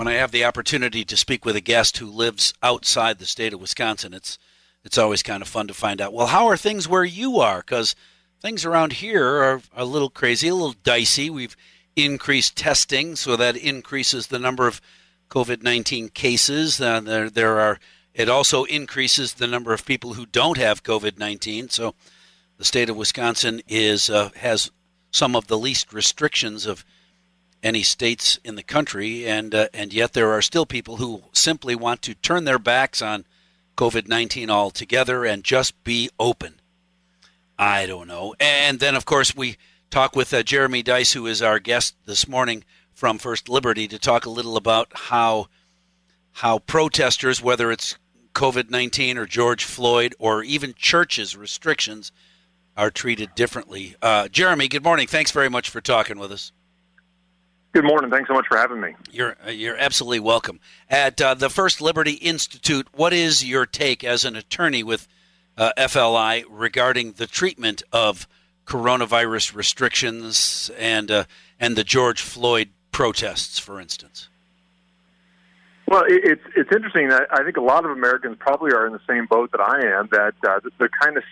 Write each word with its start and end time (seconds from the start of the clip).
when 0.00 0.08
I 0.08 0.14
have 0.14 0.30
the 0.30 0.46
opportunity 0.46 1.04
to 1.04 1.14
speak 1.14 1.44
with 1.44 1.56
a 1.56 1.60
guest 1.60 1.98
who 1.98 2.06
lives 2.06 2.54
outside 2.62 3.18
the 3.18 3.26
state 3.26 3.52
of 3.52 3.60
Wisconsin, 3.60 4.14
it's 4.14 4.38
it's 4.82 4.96
always 4.96 5.22
kind 5.22 5.42
of 5.42 5.48
fun 5.48 5.66
to 5.66 5.74
find 5.74 6.00
out. 6.00 6.14
Well, 6.14 6.28
how 6.28 6.46
are 6.46 6.56
things 6.56 6.88
where 6.88 7.04
you 7.04 7.38
are? 7.38 7.58
Because 7.58 7.94
things 8.40 8.64
around 8.64 8.94
here 8.94 9.26
are 9.26 9.60
a 9.74 9.84
little 9.84 10.08
crazy, 10.08 10.48
a 10.48 10.54
little 10.54 10.72
dicey. 10.72 11.28
We've 11.28 11.54
increased 11.96 12.56
testing, 12.56 13.14
so 13.14 13.36
that 13.36 13.58
increases 13.58 14.28
the 14.28 14.38
number 14.38 14.66
of 14.66 14.80
COVID 15.28 15.62
nineteen 15.62 16.08
cases. 16.08 16.80
Uh, 16.80 17.00
there 17.00 17.28
there 17.28 17.60
are. 17.60 17.78
It 18.14 18.30
also 18.30 18.64
increases 18.64 19.34
the 19.34 19.46
number 19.46 19.74
of 19.74 19.84
people 19.84 20.14
who 20.14 20.24
don't 20.24 20.56
have 20.56 20.82
COVID 20.82 21.18
nineteen. 21.18 21.68
So, 21.68 21.94
the 22.56 22.64
state 22.64 22.88
of 22.88 22.96
Wisconsin 22.96 23.60
is 23.68 24.08
uh, 24.08 24.30
has 24.36 24.70
some 25.10 25.36
of 25.36 25.48
the 25.48 25.58
least 25.58 25.92
restrictions 25.92 26.64
of 26.64 26.86
any 27.62 27.82
states 27.82 28.38
in 28.44 28.54
the 28.54 28.62
country, 28.62 29.26
and 29.26 29.54
uh, 29.54 29.68
and 29.74 29.92
yet 29.92 30.12
there 30.12 30.32
are 30.32 30.42
still 30.42 30.66
people 30.66 30.96
who 30.96 31.24
simply 31.32 31.74
want 31.74 32.02
to 32.02 32.14
turn 32.14 32.44
their 32.44 32.58
backs 32.58 33.02
on 33.02 33.26
COVID 33.76 34.08
nineteen 34.08 34.50
altogether 34.50 35.24
and 35.24 35.44
just 35.44 35.82
be 35.84 36.08
open. 36.18 36.54
I 37.58 37.86
don't 37.86 38.08
know. 38.08 38.34
And 38.40 38.80
then, 38.80 38.94
of 38.94 39.04
course, 39.04 39.36
we 39.36 39.56
talk 39.90 40.16
with 40.16 40.32
uh, 40.32 40.42
Jeremy 40.42 40.82
Dys, 40.82 41.12
who 41.12 41.26
is 41.26 41.42
our 41.42 41.58
guest 41.58 41.94
this 42.06 42.26
morning 42.26 42.64
from 42.94 43.18
First 43.18 43.48
Liberty, 43.48 43.86
to 43.88 43.98
talk 43.98 44.24
a 44.24 44.30
little 44.30 44.56
about 44.56 44.88
how 44.94 45.48
how 46.32 46.60
protesters, 46.60 47.42
whether 47.42 47.70
it's 47.70 47.98
COVID 48.34 48.70
nineteen 48.70 49.18
or 49.18 49.26
George 49.26 49.64
Floyd 49.64 50.14
or 50.18 50.42
even 50.42 50.72
churches 50.74 51.36
restrictions, 51.36 52.12
are 52.76 52.90
treated 52.90 53.34
differently. 53.34 53.96
Uh, 54.00 54.28
Jeremy, 54.28 54.68
good 54.68 54.84
morning. 54.84 55.06
Thanks 55.06 55.32
very 55.32 55.50
much 55.50 55.68
for 55.68 55.82
talking 55.82 56.18
with 56.18 56.32
us. 56.32 56.52
Good 57.72 57.84
morning. 57.84 58.10
Thanks 58.10 58.26
so 58.26 58.34
much 58.34 58.46
for 58.48 58.58
having 58.58 58.80
me. 58.80 58.96
You're 59.12 59.36
uh, 59.46 59.50
you're 59.50 59.76
absolutely 59.76 60.18
welcome. 60.18 60.58
At 60.88 61.20
uh, 61.20 61.34
the 61.34 61.48
First 61.48 61.80
Liberty 61.80 62.14
Institute, 62.14 62.88
what 62.92 63.12
is 63.12 63.44
your 63.44 63.64
take 63.64 64.02
as 64.02 64.24
an 64.24 64.34
attorney 64.34 64.82
with 64.82 65.06
uh, 65.56 65.72
FLI 65.78 66.44
regarding 66.48 67.12
the 67.12 67.28
treatment 67.28 67.82
of 67.92 68.26
coronavirus 68.66 69.54
restrictions 69.54 70.70
and 70.76 71.12
uh, 71.12 71.24
and 71.60 71.76
the 71.76 71.84
George 71.84 72.20
Floyd 72.20 72.70
protests, 72.90 73.60
for 73.60 73.80
instance? 73.80 74.28
Well, 75.86 76.02
it's 76.08 76.42
it's 76.56 76.72
interesting. 76.72 77.12
I 77.12 77.44
think 77.44 77.56
a 77.56 77.62
lot 77.62 77.84
of 77.84 77.92
Americans 77.92 78.36
probably 78.40 78.72
are 78.72 78.86
in 78.86 78.92
the 78.92 79.00
same 79.08 79.26
boat 79.26 79.52
that 79.52 79.60
I 79.60 79.98
am. 79.98 80.08
That 80.10 80.34
uh, 80.48 80.58
they're 80.78 80.90
kind 81.00 81.16
of 81.16 81.22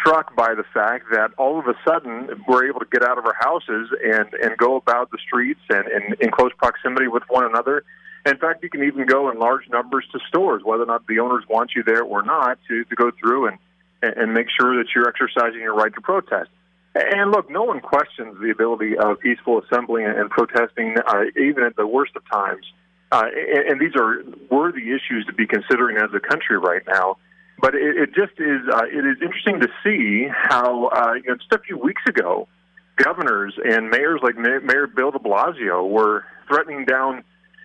struck 0.00 0.34
by 0.36 0.54
the 0.54 0.64
fact 0.74 1.06
that 1.10 1.30
all 1.38 1.58
of 1.58 1.66
a 1.66 1.74
sudden 1.86 2.42
we're 2.46 2.68
able 2.68 2.80
to 2.80 2.86
get 2.90 3.02
out 3.02 3.18
of 3.18 3.24
our 3.24 3.36
houses 3.38 3.88
and, 4.02 4.32
and 4.34 4.56
go 4.56 4.76
about 4.76 5.10
the 5.10 5.18
streets 5.26 5.60
and, 5.68 5.86
and 5.86 6.14
in 6.20 6.30
close 6.30 6.52
proximity 6.56 7.08
with 7.08 7.22
one 7.28 7.44
another. 7.44 7.84
In 8.26 8.36
fact, 8.36 8.62
you 8.62 8.70
can 8.70 8.82
even 8.82 9.06
go 9.06 9.30
in 9.30 9.38
large 9.38 9.68
numbers 9.70 10.04
to 10.12 10.18
stores, 10.28 10.62
whether 10.64 10.82
or 10.82 10.86
not 10.86 11.06
the 11.06 11.20
owners 11.20 11.44
want 11.48 11.72
you 11.74 11.82
there 11.82 12.02
or 12.02 12.22
not, 12.22 12.58
to, 12.68 12.84
to 12.84 12.94
go 12.94 13.10
through 13.18 13.46
and, 13.46 13.58
and 14.02 14.34
make 14.34 14.48
sure 14.58 14.76
that 14.76 14.88
you're 14.94 15.08
exercising 15.08 15.60
your 15.60 15.74
right 15.74 15.94
to 15.94 16.00
protest. 16.00 16.50
And 16.94 17.30
look, 17.30 17.50
no 17.50 17.62
one 17.62 17.80
questions 17.80 18.36
the 18.40 18.50
ability 18.50 18.96
of 18.98 19.20
peaceful 19.20 19.62
assembly 19.62 20.04
and 20.04 20.28
protesting, 20.30 20.96
uh, 21.06 21.24
even 21.36 21.64
at 21.64 21.76
the 21.76 21.86
worst 21.86 22.16
of 22.16 22.22
times. 22.30 22.66
Uh, 23.10 23.24
and, 23.32 23.70
and 23.70 23.80
these 23.80 23.94
are 23.96 24.22
worthy 24.50 24.90
issues 24.90 25.24
to 25.26 25.32
be 25.32 25.46
considering 25.46 25.96
as 25.96 26.10
a 26.12 26.20
country 26.20 26.58
right 26.58 26.82
now 26.86 27.16
but 27.60 27.74
it, 27.74 27.96
it 27.96 28.14
just 28.14 28.38
is 28.38 28.60
uh, 28.72 28.84
it 28.84 29.04
is 29.04 29.16
interesting 29.20 29.60
to 29.60 29.68
see 29.82 30.28
how 30.30 30.86
uh, 30.86 31.14
you 31.14 31.24
know, 31.28 31.36
just 31.36 31.52
a 31.52 31.58
few 31.58 31.76
weeks 31.76 32.02
ago, 32.08 32.48
governors 32.96 33.54
and 33.64 33.90
mayors 33.90 34.20
like 34.22 34.36
Mayor 34.36 34.86
Bill 34.86 35.10
De 35.10 35.18
Blasio 35.18 35.88
were 35.88 36.24
threatening 36.48 36.84
down 36.84 37.24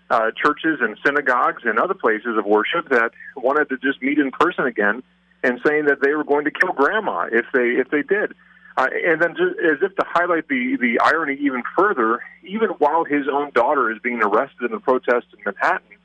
uh, 0.09 0.31
churches 0.35 0.79
and 0.81 0.97
synagogues 1.05 1.63
and 1.65 1.79
other 1.79 1.93
places 1.93 2.37
of 2.37 2.45
worship 2.45 2.89
that 2.89 3.11
wanted 3.35 3.69
to 3.69 3.77
just 3.77 4.01
meet 4.01 4.19
in 4.19 4.31
person 4.31 4.65
again, 4.65 5.03
and 5.43 5.59
saying 5.65 5.85
that 5.85 6.01
they 6.01 6.13
were 6.13 6.23
going 6.23 6.45
to 6.45 6.51
kill 6.51 6.73
grandma 6.73 7.27
if 7.31 7.45
they 7.53 7.79
if 7.79 7.89
they 7.89 8.01
did. 8.01 8.33
Uh, 8.75 8.87
and 9.05 9.21
then, 9.21 9.35
just 9.35 9.59
as 9.59 9.77
if 9.83 9.95
to 9.95 10.05
highlight 10.07 10.47
the 10.47 10.77
the 10.79 10.99
irony 11.03 11.37
even 11.39 11.61
further, 11.77 12.21
even 12.43 12.69
while 12.79 13.03
his 13.03 13.27
own 13.31 13.51
daughter 13.53 13.91
is 13.91 13.99
being 14.03 14.21
arrested 14.23 14.65
in 14.65 14.71
the 14.71 14.79
protest 14.79 15.27
in 15.37 15.43
Manhattan, 15.45 15.97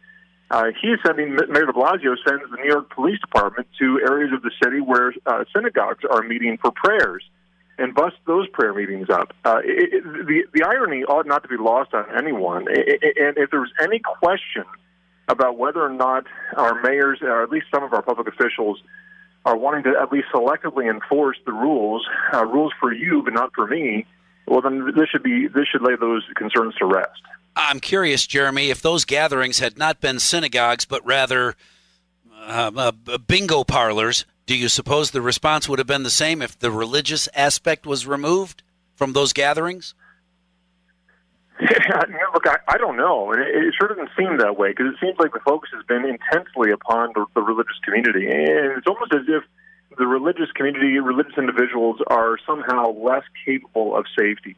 uh, 0.51 0.65
he 0.81 0.89
is 0.89 0.99
sending 1.07 1.35
Mayor 1.35 1.67
De 1.67 1.73
Blasio 1.73 2.17
sends 2.27 2.43
the 2.51 2.57
New 2.57 2.69
York 2.69 2.91
Police 2.95 3.21
Department 3.21 3.69
to 3.79 4.01
areas 4.01 4.33
of 4.33 4.43
the 4.43 4.51
city 4.63 4.81
where 4.81 5.13
uh, 5.27 5.45
synagogues 5.55 6.05
are 6.11 6.23
meeting 6.23 6.59
for 6.61 6.71
prayers, 6.71 7.23
and 7.77 7.95
bust 7.95 8.17
those 8.27 8.49
prayer 8.49 8.73
meetings 8.73 9.09
up. 9.11 9.33
Uh, 9.45 9.59
it, 9.63 9.95
it, 9.95 10.05
the 10.05 10.45
the 10.55 10.65
irony 10.65 11.05
ought 11.05 11.27
not 11.27 11.43
to 11.43 11.49
be 11.49 11.57
lost 11.57 11.93
on 11.93 12.05
anyone. 12.17 12.67
It, 12.69 13.17
and 13.19 13.37
if 13.37 13.51
there 13.51 13.61
was 13.61 13.73
any 13.81 14.01
question 14.01 14.65
about 15.29 15.59
whether 15.59 15.83
or 15.83 15.91
not 15.91 16.25
our 16.57 16.81
mayors, 16.81 17.19
or 17.21 17.43
at 17.43 17.51
least 17.51 17.67
some 17.73 17.85
of 17.85 17.93
our 17.93 18.03
public 18.03 18.27
officials, 18.27 18.81
are 19.45 19.57
wanting 19.57 19.85
to 19.85 19.99
at 20.01 20.11
least 20.11 20.29
selectively 20.35 20.91
enforce 20.91 21.37
the 21.45 21.53
rules, 21.53 22.07
uh, 22.33 22.45
rules 22.45 22.73
for 22.81 22.93
you 22.93 23.23
but 23.23 23.35
not 23.35 23.55
for 23.55 23.67
me, 23.67 24.07
well 24.47 24.63
then 24.63 24.93
this 24.97 25.09
should 25.11 25.23
be 25.23 25.47
this 25.47 25.67
should 25.71 25.83
lay 25.83 25.95
those 26.01 26.23
concerns 26.37 26.75
to 26.77 26.87
rest. 26.87 27.23
I'm 27.59 27.81
curious, 27.81 28.25
Jeremy, 28.25 28.71
if 28.71 28.81
those 28.81 29.05
gatherings 29.05 29.59
had 29.59 29.77
not 29.77 30.01
been 30.01 30.21
synagogues, 30.21 30.85
but 30.85 31.05
rather 31.05 31.57
uh, 32.33 32.71
uh, 32.77 33.19
bingo 33.19 33.65
parlors, 33.65 34.25
do 34.47 34.55
you 34.55 34.69
suppose 34.69 35.11
the 35.11 35.21
response 35.21 35.69
would 35.69 35.81
have 35.81 35.89
been 35.89 36.05
the 36.05 36.11
same 36.11 36.41
if 36.41 36.57
the 36.57 36.71
religious 36.71 37.29
aspect 37.35 37.85
was 37.85 38.07
removed 38.07 38.63
from 38.95 39.13
those 39.13 39.33
gatherings? 39.33 39.95
Yeah, 41.61 42.05
look, 42.33 42.47
I, 42.47 42.59
I 42.69 42.79
don't 42.79 42.97
know. 42.97 43.33
It, 43.33 43.41
it 43.41 43.75
sure 43.77 43.89
doesn't 43.89 44.11
seem 44.17 44.39
that 44.39 44.57
way 44.57 44.71
because 44.71 44.87
it 44.95 45.01
seems 45.01 45.19
like 45.19 45.33
the 45.33 45.41
focus 45.41 45.71
has 45.75 45.85
been 45.87 46.05
intensely 46.05 46.71
upon 46.71 47.11
the, 47.15 47.27
the 47.35 47.43
religious 47.43 47.77
community, 47.85 48.29
and 48.31 48.79
it's 48.79 48.87
almost 48.87 49.13
as 49.13 49.23
if 49.27 49.43
the 49.99 50.07
religious 50.07 50.53
community, 50.55 51.01
religious 51.01 51.37
individuals, 51.37 51.99
are 52.07 52.39
somehow 52.47 52.93
less 52.93 53.25
capable 53.45 53.97
of 53.97 54.07
safety 54.17 54.57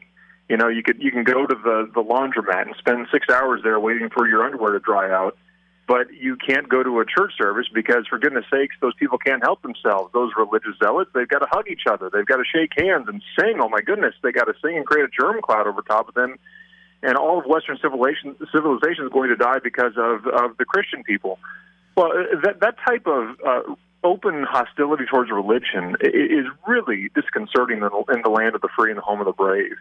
you 0.51 0.57
know, 0.57 0.67
you 0.67 0.83
could 0.83 1.01
you 1.01 1.11
can 1.11 1.23
go 1.23 1.47
to 1.47 1.55
the 1.55 1.89
the 1.95 2.03
laundromat 2.03 2.67
and 2.67 2.75
spend 2.77 3.07
six 3.09 3.25
hours 3.29 3.61
there 3.63 3.79
waiting 3.79 4.09
for 4.09 4.27
your 4.27 4.43
underwear 4.43 4.73
to 4.73 4.81
dry 4.81 5.09
out, 5.09 5.37
but 5.87 6.07
you 6.11 6.35
can't 6.35 6.67
go 6.67 6.83
to 6.83 6.99
a 6.99 7.05
church 7.05 7.31
service 7.37 7.67
because, 7.73 8.05
for 8.05 8.19
goodness 8.19 8.43
sakes, 8.51 8.75
those 8.81 8.93
people 8.95 9.17
can't 9.17 9.41
help 9.41 9.61
themselves. 9.61 10.11
Those 10.11 10.33
religious 10.37 10.75
zealots, 10.83 11.09
they've 11.15 11.27
got 11.27 11.39
to 11.39 11.47
hug 11.49 11.69
each 11.69 11.83
other, 11.89 12.09
they've 12.11 12.25
got 12.25 12.35
to 12.35 12.43
shake 12.43 12.71
hands 12.77 13.07
and 13.07 13.23
sing. 13.39 13.59
Oh 13.61 13.69
my 13.69 13.79
goodness, 13.79 14.13
they 14.23 14.33
got 14.33 14.43
to 14.43 14.53
sing 14.61 14.75
and 14.75 14.85
create 14.85 15.05
a 15.05 15.21
germ 15.21 15.39
cloud 15.41 15.67
over 15.67 15.81
top 15.83 16.09
of 16.09 16.15
them, 16.15 16.37
and 17.01 17.15
all 17.15 17.39
of 17.39 17.45
Western 17.45 17.77
civilization 17.81 18.35
civilization 18.53 19.05
is 19.05 19.11
going 19.13 19.29
to 19.29 19.37
die 19.37 19.59
because 19.63 19.93
of 19.95 20.27
of 20.27 20.57
the 20.57 20.65
Christian 20.65 21.01
people. 21.03 21.39
Well, 21.95 22.11
that 22.43 22.59
that 22.59 22.75
type 22.85 23.07
of 23.07 23.39
uh, 23.39 23.73
open 24.03 24.43
hostility 24.43 25.05
towards 25.05 25.29
religion 25.31 25.95
is 26.01 26.45
really 26.67 27.09
disconcerting 27.13 27.77
in 27.77 28.21
the 28.23 28.29
land 28.29 28.55
of 28.55 28.61
the 28.61 28.69
free 28.75 28.89
and 28.89 28.97
the 28.97 29.01
home 29.01 29.19
of 29.19 29.25
the 29.25 29.33
brave. 29.33 29.73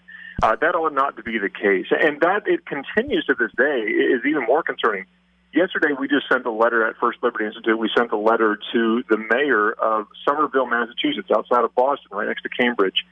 Uh, 0.43 0.57
that 0.57 0.75
ought 0.75 0.95
not 0.95 1.17
to 1.17 1.23
be 1.23 1.39
the 1.39 1.49
case, 1.49 1.87
and 1.91 2.21
that 2.21 2.43
it 2.47 2.67
continues 2.67 3.25
to 3.27 3.35
this 3.35 3.51
day 3.57 3.81
is 3.81 4.21
even 4.27 4.45
more 4.47 4.63
concerning. 4.63 5.07
Yesterday, 5.53 5.95
we 5.99 6.07
just 6.07 6.29
sent 6.29 6.47
a 6.47 6.51
letter 6.51 6.87
at 6.87 6.97
First 6.99 7.19
Liberty 7.23 7.47
Institute. 7.47 7.77
We 7.77 7.91
sent 7.97 8.13
a 8.13 8.17
letter 8.17 8.59
to 8.73 9.03
the 9.09 9.19
mayor 9.19 9.73
of 9.73 10.07
Somerville, 10.25 10.67
Massachusetts, 10.67 11.29
outside 11.35 11.65
of 11.65 11.75
Boston, 11.75 12.09
right 12.13 12.29
next 12.29 12.43
to 12.43 12.49
Cambridge. 12.49 13.05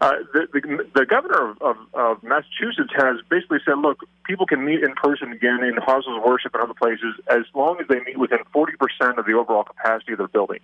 Uh, 0.00 0.12
the, 0.32 0.48
the, 0.52 0.60
the 0.94 1.04
governor 1.06 1.50
of, 1.50 1.60
of, 1.60 1.76
of 1.92 2.22
Massachusetts 2.22 2.90
has 2.96 3.16
basically 3.28 3.58
said, 3.66 3.76
look, 3.78 3.98
people 4.24 4.46
can 4.46 4.64
meet 4.64 4.82
in 4.82 4.94
person 4.94 5.30
again 5.30 5.62
in 5.62 5.76
houses 5.76 6.12
of 6.16 6.22
worship 6.24 6.54
and 6.54 6.62
other 6.62 6.74
places 6.74 7.20
as 7.28 7.44
long 7.54 7.76
as 7.80 7.86
they 7.88 8.00
meet 8.00 8.18
within 8.18 8.38
40% 8.54 9.18
of 9.18 9.26
the 9.26 9.32
overall 9.32 9.64
capacity 9.64 10.12
of 10.12 10.18
their 10.18 10.28
building. 10.28 10.60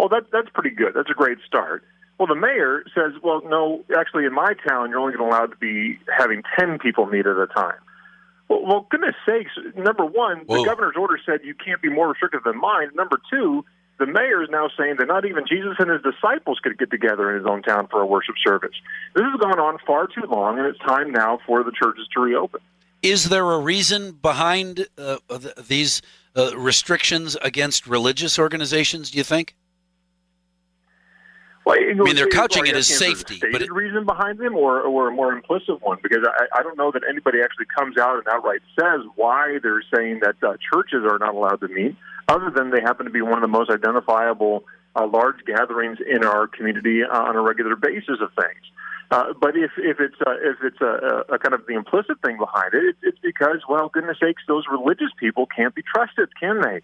Well, 0.00 0.08
that, 0.08 0.32
that's 0.32 0.48
pretty 0.52 0.74
good. 0.74 0.94
That's 0.96 1.10
a 1.10 1.14
great 1.14 1.38
start. 1.46 1.84
Well, 2.18 2.26
the 2.26 2.34
mayor 2.34 2.82
says, 2.94 3.12
well, 3.22 3.42
no, 3.46 3.84
actually, 3.96 4.24
in 4.24 4.34
my 4.34 4.54
town, 4.66 4.90
you're 4.90 4.98
only 4.98 5.16
going 5.16 5.30
to 5.30 5.36
allow 5.36 5.46
to 5.46 5.56
be 5.56 5.98
having 6.18 6.42
10 6.58 6.78
people 6.78 7.06
meet 7.06 7.26
at 7.26 7.36
a 7.36 7.46
time. 7.46 7.78
Well, 8.48 8.66
well 8.66 8.86
goodness 8.90 9.14
sakes, 9.24 9.52
number 9.76 10.04
one, 10.04 10.38
Whoa. 10.46 10.58
the 10.58 10.64
governor's 10.64 10.96
order 10.98 11.18
said 11.24 11.40
you 11.44 11.54
can't 11.54 11.80
be 11.80 11.88
more 11.88 12.08
restrictive 12.08 12.42
than 12.44 12.60
mine. 12.60 12.88
Number 12.94 13.20
two, 13.30 13.64
the 14.04 14.10
mayor 14.10 14.42
is 14.42 14.48
now 14.50 14.68
saying 14.76 14.96
that 14.98 15.06
not 15.06 15.24
even 15.24 15.44
Jesus 15.46 15.74
and 15.78 15.88
his 15.88 16.02
disciples 16.02 16.58
could 16.60 16.76
get 16.76 16.90
together 16.90 17.30
in 17.30 17.36
his 17.38 17.46
own 17.46 17.62
town 17.62 17.86
for 17.86 18.00
a 18.00 18.06
worship 18.06 18.34
service. 18.44 18.74
This 19.14 19.22
has 19.22 19.40
gone 19.40 19.60
on 19.60 19.78
far 19.86 20.08
too 20.08 20.26
long, 20.28 20.58
and 20.58 20.66
it's 20.66 20.78
time 20.80 21.12
now 21.12 21.38
for 21.46 21.62
the 21.62 21.70
churches 21.70 22.08
to 22.14 22.20
reopen. 22.20 22.60
Is 23.02 23.28
there 23.28 23.48
a 23.48 23.60
reason 23.60 24.12
behind 24.12 24.88
uh, 24.98 25.18
these 25.68 26.02
uh, 26.36 26.56
restrictions 26.56 27.36
against 27.42 27.86
religious 27.86 28.40
organizations, 28.40 29.12
do 29.12 29.18
you 29.18 29.24
think? 29.24 29.54
Well, 31.72 31.90
I 31.90 32.04
mean, 32.04 32.16
they're 32.16 32.26
couching 32.26 32.66
it 32.66 32.76
as 32.76 32.86
safety, 32.86 33.40
but 33.50 33.62
it, 33.62 33.72
reason 33.72 34.04
behind 34.04 34.38
them, 34.38 34.56
or 34.56 34.80
or 34.80 35.08
a 35.08 35.12
more 35.12 35.32
implicit 35.32 35.80
one, 35.82 35.98
because 36.02 36.26
I, 36.26 36.58
I 36.58 36.62
don't 36.62 36.76
know 36.76 36.90
that 36.92 37.02
anybody 37.08 37.38
actually 37.42 37.66
comes 37.76 37.96
out 37.96 38.18
and 38.18 38.28
outright 38.28 38.60
says 38.78 39.00
why 39.16 39.58
they're 39.62 39.82
saying 39.94 40.20
that 40.22 40.36
uh, 40.42 40.56
churches 40.72 41.04
are 41.04 41.18
not 41.18 41.34
allowed 41.34 41.60
to 41.60 41.68
meet 41.68 41.96
other 42.28 42.50
than 42.50 42.70
they 42.70 42.80
happen 42.80 43.06
to 43.06 43.12
be 43.12 43.22
one 43.22 43.34
of 43.34 43.42
the 43.42 43.48
most 43.48 43.70
identifiable 43.70 44.64
uh, 44.96 45.06
large 45.06 45.44
gatherings 45.46 45.98
in 46.06 46.24
our 46.24 46.46
community 46.46 47.02
uh, 47.02 47.22
on 47.22 47.36
a 47.36 47.40
regular 47.40 47.76
basis 47.76 48.18
of 48.20 48.30
things. 48.34 48.62
Uh, 49.10 49.32
but 49.40 49.56
if 49.56 49.70
if 49.76 50.00
it's 50.00 50.16
uh, 50.26 50.36
if 50.42 50.56
it's 50.62 50.80
a, 50.80 51.24
a, 51.34 51.38
kind 51.38 51.54
of 51.54 51.66
the 51.66 51.74
implicit 51.74 52.20
thing 52.24 52.38
behind 52.38 52.72
it, 52.72 52.82
it's, 52.84 52.98
it's 53.02 53.18
because 53.22 53.60
well, 53.68 53.90
goodness 53.92 54.16
sakes, 54.20 54.42
those 54.48 54.64
religious 54.70 55.10
people 55.18 55.46
can't 55.46 55.74
be 55.74 55.82
trusted, 55.82 56.28
can 56.38 56.60
they? 56.62 56.80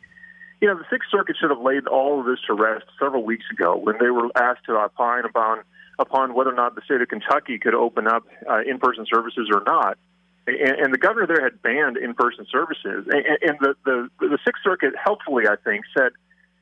You 0.61 0.69
know, 0.69 0.77
the 0.77 0.85
Sixth 0.91 1.09
Circuit 1.11 1.37
should 1.41 1.51
have 1.51 1.61
laid 1.61 1.87
all 1.87 2.21
of 2.21 2.27
this 2.27 2.39
to 2.47 2.55
rest 2.55 2.85
several 2.99 3.25
weeks 3.25 3.45
ago 3.53 3.77
when 3.77 3.97
they 4.01 4.11
were 4.11 4.29
asked 4.37 4.65
to 4.67 4.73
opine 4.73 5.25
upon 5.25 5.63
upon 6.01 6.35
whether 6.35 6.51
or 6.51 6.55
not 6.55 6.75
the 6.75 6.81
state 6.83 7.01
of 7.01 7.09
Kentucky 7.09 7.59
could 7.59 7.75
open 7.75 8.07
up 8.07 8.25
uh, 8.49 8.61
in-person 8.61 9.05
services 9.13 9.51
or 9.53 9.63
not. 9.67 9.99
And, 10.47 10.79
and 10.81 10.95
the 10.95 10.99
governor 10.99 11.27
there 11.27 11.43
had 11.43 11.61
banned 11.61 11.97
in-person 11.97 12.47
services, 12.51 13.07
and, 13.11 13.25
and 13.43 13.59
the, 13.61 13.75
the 13.85 14.09
the 14.19 14.39
Sixth 14.45 14.63
Circuit 14.65 14.95
helpfully, 15.03 15.45
I 15.47 15.57
think, 15.63 15.85
said, 15.97 16.11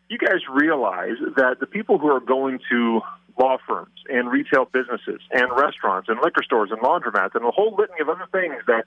"You 0.08 0.19
guys 0.19 0.40
realize 0.50 1.16
that 1.37 1.60
the 1.60 1.66
people 1.66 1.98
who 1.98 2.08
are 2.08 2.20
going 2.20 2.58
to 2.70 3.00
law 3.38 3.58
firms 3.66 3.96
and 4.08 4.31
retail 4.31 4.66
businesses 4.66 5.20
and 5.31 5.50
restaurants 5.56 6.08
and 6.08 6.19
liquor 6.22 6.43
stores 6.43 6.70
and 6.70 6.81
laundromats 6.81 7.34
and 7.34 7.44
a 7.44 7.50
whole 7.50 7.76
litany 7.78 8.00
of 8.00 8.08
other 8.08 8.26
things 8.32 8.56
that 8.66 8.84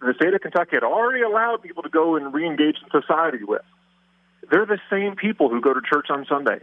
the 0.00 0.14
state 0.14 0.34
of 0.34 0.40
Kentucky 0.40 0.72
had 0.74 0.82
already 0.82 1.22
allowed 1.22 1.62
people 1.62 1.82
to 1.82 1.88
go 1.88 2.16
and 2.16 2.34
re-engage 2.34 2.76
in 2.82 3.00
society 3.00 3.44
with. 3.44 3.62
They're 4.50 4.66
the 4.66 4.80
same 4.90 5.16
people 5.16 5.48
who 5.48 5.60
go 5.60 5.74
to 5.74 5.80
church 5.80 6.06
on 6.10 6.26
Sunday. 6.28 6.60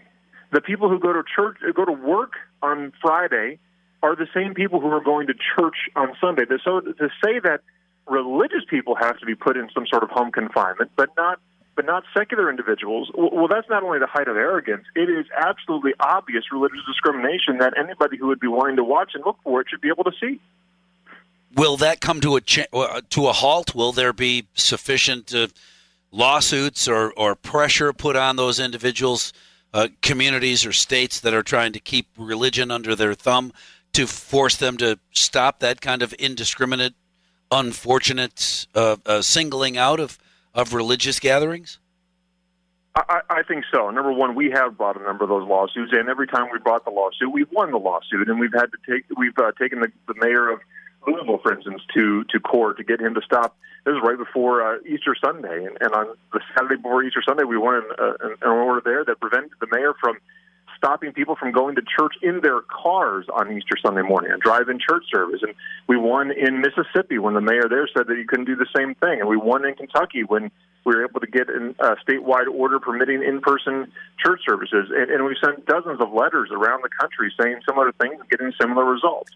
The 0.51 0.61
people 0.61 0.89
who 0.89 0.99
go 0.99 1.13
to 1.13 1.23
church, 1.23 1.57
go 1.75 1.85
to 1.85 1.91
work 1.91 2.33
on 2.61 2.91
Friday, 3.01 3.59
are 4.03 4.15
the 4.15 4.27
same 4.33 4.53
people 4.53 4.79
who 4.81 4.87
are 4.87 5.03
going 5.03 5.27
to 5.27 5.33
church 5.33 5.75
on 5.95 6.15
Sunday. 6.19 6.43
So 6.63 6.81
to 6.81 7.09
say 7.23 7.39
that 7.43 7.61
religious 8.07 8.63
people 8.69 8.95
have 8.95 9.17
to 9.19 9.25
be 9.25 9.35
put 9.35 9.57
in 9.57 9.69
some 9.73 9.85
sort 9.87 10.03
of 10.03 10.09
home 10.09 10.31
confinement, 10.31 10.91
but 10.95 11.09
not 11.15 11.39
but 11.73 11.85
not 11.85 12.03
secular 12.15 12.49
individuals, 12.49 13.09
well, 13.15 13.47
that's 13.47 13.69
not 13.69 13.81
only 13.81 13.97
the 13.97 14.05
height 14.05 14.27
of 14.27 14.35
arrogance, 14.35 14.83
it 14.93 15.09
is 15.09 15.25
absolutely 15.37 15.93
obvious 16.01 16.43
religious 16.51 16.81
discrimination 16.85 17.59
that 17.59 17.73
anybody 17.77 18.17
who 18.17 18.27
would 18.27 18.41
be 18.41 18.47
willing 18.47 18.75
to 18.75 18.83
watch 18.83 19.11
and 19.13 19.23
look 19.25 19.37
for 19.41 19.61
it 19.61 19.67
should 19.69 19.79
be 19.79 19.87
able 19.87 20.03
to 20.03 20.11
see. 20.19 20.41
Will 21.55 21.77
that 21.77 22.01
come 22.01 22.19
to 22.21 22.35
a 22.35 22.41
cha- 22.41 22.65
uh, 22.73 23.01
to 23.11 23.27
a 23.27 23.31
halt? 23.33 23.73
Will 23.73 23.93
there 23.93 24.11
be 24.11 24.47
sufficient 24.53 25.33
uh, 25.33 25.47
lawsuits 26.11 26.87
or, 26.87 27.13
or 27.13 27.35
pressure 27.35 27.93
put 27.93 28.15
on 28.15 28.35
those 28.35 28.59
individuals, 28.59 29.33
uh, 29.73 29.87
communities, 30.01 30.65
or 30.65 30.71
states 30.71 31.19
that 31.21 31.33
are 31.33 31.43
trying 31.43 31.73
to 31.73 31.79
keep 31.79 32.07
religion 32.17 32.71
under 32.71 32.95
their 32.95 33.13
thumb 33.13 33.53
to 33.93 34.07
force 34.07 34.55
them 34.55 34.77
to 34.77 34.99
stop 35.11 35.59
that 35.59 35.81
kind 35.81 36.01
of 36.01 36.13
indiscriminate, 36.13 36.93
unfortunate 37.51 38.67
uh, 38.75 38.97
uh, 39.05 39.21
singling 39.21 39.77
out 39.77 39.99
of 39.99 40.17
of 40.53 40.73
religious 40.73 41.19
gatherings? 41.19 41.79
I, 42.93 43.21
I 43.29 43.43
think 43.43 43.63
so. 43.73 43.89
Number 43.89 44.11
one, 44.11 44.35
we 44.35 44.51
have 44.51 44.77
brought 44.77 44.99
a 44.99 45.03
number 45.03 45.23
of 45.23 45.29
those 45.29 45.47
lawsuits, 45.47 45.93
and 45.93 46.09
every 46.09 46.27
time 46.27 46.49
we 46.51 46.59
brought 46.59 46.83
the 46.83 46.91
lawsuit, 46.91 47.31
we've 47.31 47.51
won 47.51 47.71
the 47.71 47.77
lawsuit, 47.77 48.27
and 48.27 48.37
we've 48.37 48.53
had 48.53 48.65
to 48.65 48.77
take 48.85 49.05
we've 49.17 49.37
uh, 49.37 49.53
taken 49.57 49.79
the, 49.79 49.91
the 50.07 50.15
mayor 50.15 50.49
of 50.49 50.59
Louisville, 51.07 51.39
for 51.41 51.53
instance, 51.53 51.81
to 51.93 52.25
to 52.25 52.39
court 52.39 52.77
to 52.77 52.83
get 52.83 52.99
him 52.99 53.13
to 53.13 53.21
stop. 53.21 53.57
This 53.83 53.93
was 53.93 54.03
right 54.05 54.17
before 54.17 54.61
uh, 54.61 54.77
Easter 54.85 55.15
Sunday, 55.23 55.65
and, 55.65 55.77
and 55.81 55.93
on 55.93 56.15
the 56.31 56.39
Saturday 56.53 56.75
before 56.75 57.03
Easter 57.03 57.23
Sunday, 57.27 57.43
we 57.43 57.57
won 57.57 57.75
an, 57.75 57.83
uh, 57.97 58.27
an 58.41 58.47
order 58.47 58.81
there 58.83 59.03
that 59.05 59.19
prevented 59.19 59.51
the 59.59 59.67
mayor 59.71 59.93
from 59.99 60.17
stopping 60.77 61.13
people 61.13 61.35
from 61.35 61.51
going 61.51 61.75
to 61.75 61.81
church 61.81 62.13
in 62.21 62.41
their 62.41 62.61
cars 62.61 63.25
on 63.33 63.51
Easter 63.55 63.75
Sunday 63.83 64.01
morning, 64.01 64.31
a 64.31 64.37
drive-in 64.37 64.79
church 64.79 65.03
service. 65.13 65.41
And 65.43 65.53
we 65.87 65.97
won 65.97 66.31
in 66.31 66.61
Mississippi 66.61 67.19
when 67.19 67.35
the 67.35 67.41
mayor 67.41 67.69
there 67.69 67.87
said 67.95 68.07
that 68.07 68.17
he 68.17 68.23
couldn't 68.23 68.45
do 68.45 68.55
the 68.55 68.67
same 68.75 68.95
thing. 68.95 69.19
And 69.19 69.29
we 69.29 69.37
won 69.37 69.65
in 69.65 69.75
Kentucky 69.75 70.23
when 70.23 70.49
we 70.83 70.95
were 70.95 71.05
able 71.05 71.19
to 71.19 71.27
get 71.27 71.49
a 71.49 71.95
statewide 72.01 72.47
order 72.51 72.79
permitting 72.79 73.23
in-person 73.23 73.91
church 74.23 74.41
services. 74.47 74.89
And, 74.89 75.11
and 75.11 75.25
we 75.25 75.37
sent 75.43 75.65
dozens 75.67 76.01
of 76.01 76.13
letters 76.13 76.49
around 76.51 76.81
the 76.83 76.89
country 76.89 77.31
saying 77.39 77.61
similar 77.67 77.91
things 77.93 78.19
getting 78.31 78.51
similar 78.59 78.85
results. 78.85 79.31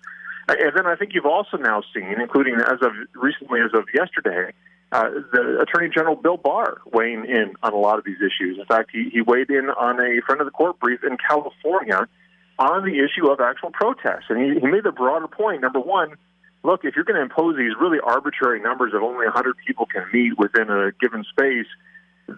And 0.48 0.72
then 0.76 0.86
I 0.86 0.96
think 0.96 1.12
you've 1.14 1.26
also 1.26 1.58
now 1.58 1.82
seen, 1.94 2.22
including 2.22 2.56
as 2.56 2.80
of 2.82 2.92
recently 3.16 3.62
as 3.62 3.72
of 3.74 3.86
yesterday, 3.94 4.54
uh, 4.92 5.10
the 5.34 5.62
Attorney 5.62 5.90
General 5.94 6.16
Bill 6.16 6.38
Barr 6.38 6.82
weighing 6.92 7.26
in 7.26 7.54
on 7.64 7.74
a 7.74 7.78
lot 7.78 7.98
of 7.98 8.06
these 8.06 8.18
issues. 8.18 8.60
In 8.60 8.66
fact, 8.66 8.92
he, 8.94 9.10
he 9.12 9.22
weighed 9.22 9.50
in 9.50 9.70
on 9.70 10.00
a 10.00 10.22
friend 10.26 10.42
of 10.42 10.46
the 10.46 10.52
court 10.52 10.80
brief 10.80 11.04
in 11.04 11.18
California 11.18 12.08
on 12.60 12.86
the 12.86 13.00
issue 13.00 13.28
of 13.28 13.40
actual 13.42 13.72
protests. 13.72 14.26
And 14.30 14.40
he, 14.40 14.60
he 14.60 14.68
made 14.68 14.84
the 14.84 14.92
broader 14.92 15.28
point. 15.28 15.62
Number 15.62 15.80
one, 15.80 16.16
look, 16.64 16.82
if 16.86 16.96
you're 16.96 17.06
going 17.06 17.18
to 17.18 17.24
impose 17.24 17.58
these 17.58 17.74
really 17.80 18.00
arbitrary 18.00 18.62
numbers 18.62 18.94
of 18.94 19.02
only 19.02 19.26
100 19.26 19.56
people 19.66 19.88
can 19.88 20.06
meet 20.14 20.38
within 20.38 20.70
a 20.70 20.92
given 21.02 21.26
space, 21.30 21.68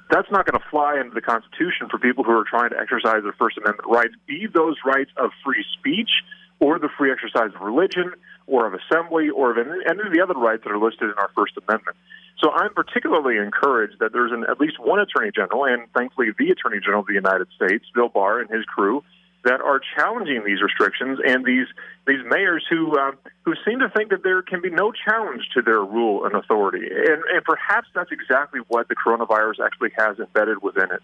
that's 0.09 0.31
not 0.31 0.45
going 0.45 0.59
to 0.59 0.65
fly 0.69 0.99
into 0.99 1.13
the 1.13 1.21
Constitution 1.21 1.87
for 1.91 1.99
people 1.99 2.23
who 2.23 2.31
are 2.31 2.45
trying 2.47 2.71
to 2.71 2.79
exercise 2.79 3.23
their 3.23 3.35
First 3.37 3.57
Amendment 3.57 3.87
rights, 3.89 4.13
be 4.27 4.47
those 4.47 4.75
rights 4.85 5.11
of 5.17 5.31
free 5.43 5.63
speech 5.77 6.09
or 6.59 6.79
the 6.79 6.89
free 6.97 7.11
exercise 7.11 7.51
of 7.55 7.61
religion 7.61 8.13
or 8.47 8.65
of 8.65 8.73
assembly 8.73 9.29
or 9.29 9.51
of 9.51 9.57
any 9.57 10.01
of 10.01 10.13
the 10.13 10.21
other 10.21 10.33
rights 10.33 10.63
that 10.63 10.71
are 10.71 10.79
listed 10.79 11.03
in 11.03 11.17
our 11.17 11.29
First 11.35 11.53
Amendment. 11.67 11.97
So 12.41 12.51
I'm 12.51 12.73
particularly 12.73 13.37
encouraged 13.37 13.97
that 13.99 14.13
there's 14.13 14.31
an, 14.31 14.45
at 14.49 14.59
least 14.59 14.79
one 14.79 14.99
Attorney 14.99 15.31
General, 15.35 15.65
and 15.65 15.91
thankfully 15.93 16.27
the 16.37 16.49
Attorney 16.49 16.79
General 16.79 17.01
of 17.01 17.07
the 17.07 17.13
United 17.13 17.47
States, 17.55 17.85
Bill 17.93 18.09
Barr 18.09 18.39
and 18.39 18.49
his 18.49 18.63
crew, 18.65 19.03
that 19.43 19.61
are 19.61 19.79
challenging 19.95 20.43
these 20.45 20.61
restrictions 20.61 21.19
and 21.25 21.45
these 21.45 21.67
these 22.05 22.19
mayors 22.29 22.65
who 22.69 22.97
uh, 22.97 23.11
who 23.45 23.53
seem 23.65 23.79
to 23.79 23.89
think 23.95 24.09
that 24.09 24.23
there 24.23 24.41
can 24.41 24.61
be 24.61 24.69
no 24.69 24.91
challenge 24.91 25.43
to 25.53 25.61
their 25.61 25.79
rule 25.79 26.25
and 26.25 26.35
authority. 26.35 26.87
And, 26.87 27.23
and 27.31 27.43
perhaps 27.45 27.87
that's 27.93 28.11
exactly 28.11 28.61
what 28.67 28.87
the 28.87 28.95
coronavirus 28.95 29.65
actually 29.65 29.91
has 29.97 30.19
embedded 30.19 30.61
within 30.61 30.89
it, 30.91 31.01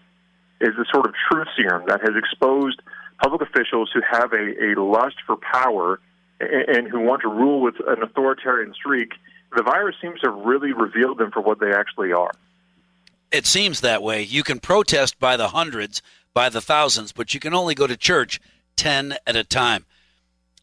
is 0.60 0.74
a 0.78 0.84
sort 0.92 1.06
of 1.06 1.14
truth 1.30 1.48
serum 1.56 1.84
that 1.88 2.00
has 2.00 2.14
exposed 2.16 2.82
public 3.22 3.42
officials 3.42 3.90
who 3.92 4.00
have 4.08 4.32
a, 4.32 4.72
a 4.72 4.80
lust 4.80 5.16
for 5.26 5.36
power 5.36 6.00
and, 6.40 6.76
and 6.76 6.88
who 6.88 7.00
want 7.00 7.22
to 7.22 7.28
rule 7.28 7.60
with 7.60 7.76
an 7.86 8.02
authoritarian 8.02 8.72
streak 8.74 9.12
the 9.56 9.62
virus 9.62 9.96
seems 10.00 10.20
to 10.20 10.30
have 10.30 10.44
really 10.44 10.72
revealed 10.72 11.18
them 11.18 11.30
for 11.30 11.40
what 11.40 11.60
they 11.60 11.72
actually 11.72 12.12
are. 12.12 12.32
It 13.30 13.46
seems 13.46 13.80
that 13.80 14.02
way. 14.02 14.22
You 14.22 14.42
can 14.42 14.60
protest 14.60 15.18
by 15.18 15.36
the 15.36 15.48
hundreds, 15.48 16.02
by 16.32 16.48
the 16.48 16.60
thousands, 16.60 17.12
but 17.12 17.34
you 17.34 17.40
can 17.40 17.54
only 17.54 17.74
go 17.74 17.86
to 17.86 17.96
church 17.96 18.40
10 18.76 19.16
at 19.26 19.36
a 19.36 19.44
time. 19.44 19.86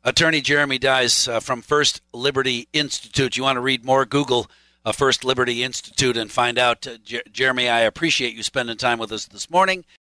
Attorney 0.04 0.42
Jeremy 0.42 0.80
Dys 0.80 1.32
uh, 1.32 1.40
from 1.40 1.62
First 1.62 2.02
Liberty 2.14 2.68
Institute. 2.74 3.38
You 3.38 3.44
want 3.44 3.58
to 3.58 3.62
read 3.62 3.86
more? 3.86 4.06
Google 4.06 4.50
uh, 4.84 4.92
First 4.92 5.24
Liberty 5.24 5.64
Institute 5.64 6.18
and 6.18 6.32
find 6.32 6.58
out. 6.58 6.88
Uh, 6.88 6.98
Jeremy, 7.32 7.70
I 7.70 7.82
appreciate 7.82 8.34
you 8.34 8.44
spending 8.44 8.78
time 8.78 9.00
with 9.00 9.12
us 9.12 9.26
this 9.26 9.50
morning. 9.50 9.86